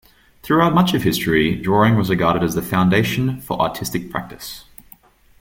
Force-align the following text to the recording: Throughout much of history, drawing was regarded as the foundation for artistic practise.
Throughout 0.41 0.73
much 0.73 0.95
of 0.95 1.03
history, 1.03 1.53
drawing 1.53 1.95
was 1.95 2.09
regarded 2.09 2.41
as 2.41 2.55
the 2.55 2.63
foundation 2.63 3.39
for 3.39 3.61
artistic 3.61 4.09
practise. 4.09 4.63